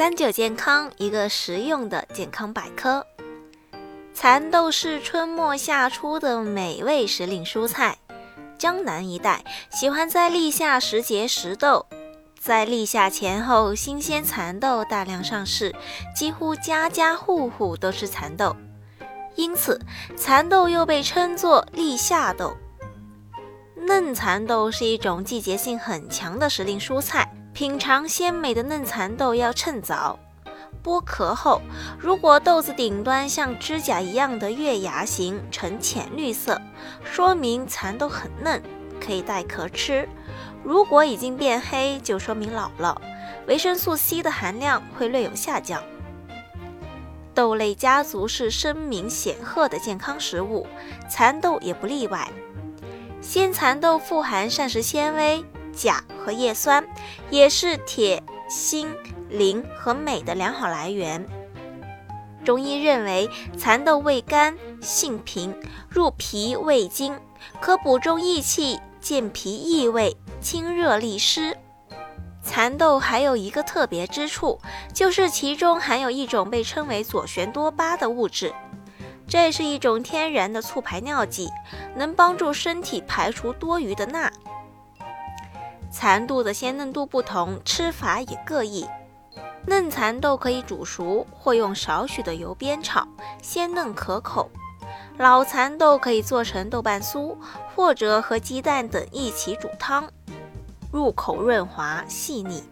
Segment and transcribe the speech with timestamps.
[0.00, 3.06] 三九健康，一个实用的健康百科。
[4.14, 7.98] 蚕豆是春末夏初的美味时令蔬菜。
[8.56, 11.84] 江南一带喜欢在立夏时节食豆，
[12.40, 15.76] 在立夏前后，新鲜蚕豆大量上市，
[16.16, 18.56] 几乎家家户户都吃蚕豆，
[19.34, 19.78] 因此
[20.16, 22.56] 蚕豆又被称作立夏豆。
[23.76, 27.30] 嫩蚕豆是一种季节性很强的时令蔬菜。
[27.60, 30.18] 品尝鲜美的嫩蚕豆要趁早，
[30.82, 31.60] 剥壳后，
[31.98, 36.58] 如果豆子顶端像指甲一样的月牙形，呈浅绿色，
[37.04, 38.62] 说明蚕豆很嫩，
[38.98, 40.06] 可以带壳吃；
[40.64, 42.98] 如果已经变黑，就说明老了，
[43.46, 45.82] 维生素 C 的含量会略有下降。
[47.34, 50.66] 豆类家族是声名显赫的健康食物，
[51.10, 52.26] 蚕豆也不例外。
[53.20, 55.44] 鲜蚕豆富含膳食纤维。
[55.72, 56.84] 钾和叶酸
[57.30, 58.88] 也是铁、锌、
[59.28, 61.24] 磷和镁的良好来源。
[62.44, 65.54] 中医认为，蚕豆味甘，性平，
[65.88, 67.18] 入脾胃经，
[67.60, 71.56] 可补中益气、健脾益胃、清热利湿。
[72.42, 74.58] 蚕豆还有一个特别之处，
[74.94, 78.52] 就是其中含有一种被称为左旋多巴的物质，
[79.28, 81.50] 这是一种天然的促排尿剂，
[81.94, 84.32] 能帮助身体排除多余的钠。
[85.90, 88.86] 蚕豆的鲜嫩度不同，吃法也各异。
[89.66, 93.06] 嫩蚕豆可以煮熟，或用少许的油煸炒，
[93.42, 94.50] 鲜嫩可口。
[95.18, 97.36] 老蚕豆可以做成豆瓣酥，
[97.74, 100.08] 或者和鸡蛋等一起煮汤，
[100.90, 102.62] 入口润滑细腻。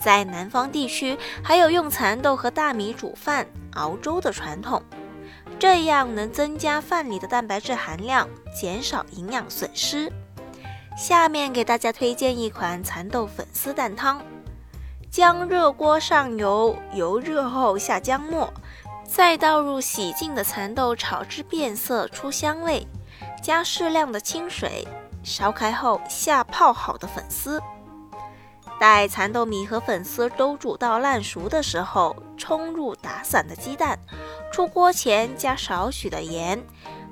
[0.00, 4.80] 在南方地区，还有用蚕豆和大米煮饭、熬粥的传统，
[5.58, 10.12] 这样能增加饭里的蛋白质含量，减少营养损失。
[10.96, 14.18] 下面给大家推荐一款蚕豆粉丝蛋汤：
[15.10, 18.50] 将热锅上油，油热后下姜末，
[19.04, 22.86] 再倒入洗净的蚕豆炒至变色出香味，
[23.42, 24.88] 加适量的清水，
[25.22, 27.62] 烧开后下泡好的粉丝。
[28.80, 33.98] 待蚕豆米和粉丝都煮到烂熟的时候，冲入打散的鸡蛋。
[34.50, 36.62] 出锅前加少许的盐，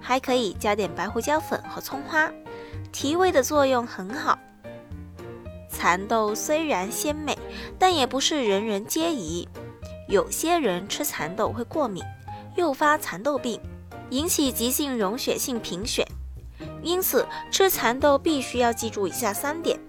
[0.00, 2.30] 还可以加点白胡椒粉和葱花。
[2.92, 4.38] 提味的作用很好。
[5.68, 7.36] 蚕豆虽然鲜美，
[7.78, 9.48] 但也不是人人皆宜。
[10.08, 12.02] 有些人吃蚕豆会过敏，
[12.56, 13.60] 诱发蚕豆病，
[14.10, 16.06] 引起急性溶血性贫血。
[16.82, 19.80] 因此，吃蚕豆必须要记住以下三点：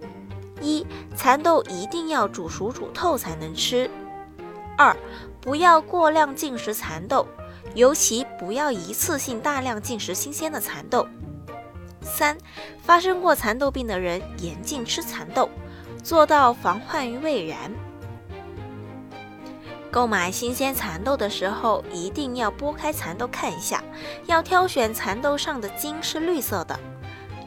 [0.62, 0.86] 一、
[1.16, 3.90] 蚕豆一定要煮熟煮透才能吃；
[4.78, 4.96] 二、
[5.42, 7.28] 不要过量进食蚕豆，
[7.76, 11.08] 尤其不要一次性大量进食新鲜的蚕豆。
[12.06, 12.38] 三，
[12.82, 15.50] 发生过蚕豆病的人严禁吃蚕豆，
[16.04, 17.72] 做到防患于未然。
[19.92, 23.84] 购买新鲜蚕豆的时候，一定要剥开蚕豆看一下，
[24.26, 26.78] 要挑选蚕豆上的茎是绿色的，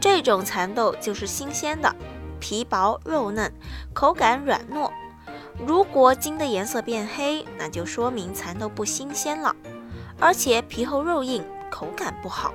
[0.00, 1.94] 这种蚕豆就是新鲜的，
[2.40, 3.52] 皮薄肉嫩，
[3.92, 4.90] 口感软糯。
[5.66, 9.54] 如果茎的颜色变黑，那就说明蚕豆不新鲜了，
[10.18, 12.54] 而且皮厚肉硬，口感不好。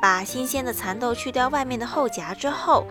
[0.00, 2.86] 把新鲜的蚕豆去掉外面的厚荚之后，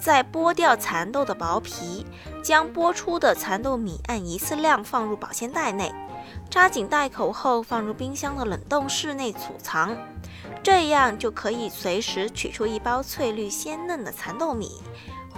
[0.00, 2.06] 再剥掉蚕豆的薄皮，
[2.42, 5.92] 将剥出的蚕豆米按一次量放入保鲜袋内，
[6.50, 9.96] 扎紧袋口后放入冰箱的冷冻室内储藏，
[10.62, 14.82] 这样就可以随时取出一包翠绿鲜嫩的蚕豆米，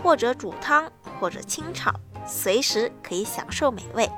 [0.03, 1.92] 或者煮汤，或者清炒，
[2.27, 4.09] 随时可以享受美味。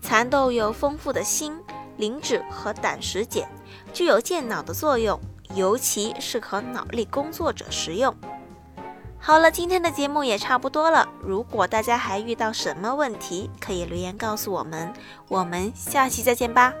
[0.00, 1.58] 蚕豆有丰富的锌、
[1.96, 3.48] 磷脂和胆石碱，
[3.92, 5.18] 具有健脑的作用。
[5.54, 8.14] 尤其适合脑力工作者食用。
[9.18, 11.08] 好了，今天的节目也差不多了。
[11.22, 14.92] 如果大家还遇到什么问题，可以留言告诉我们。
[15.28, 16.72] 我们下期再见吧。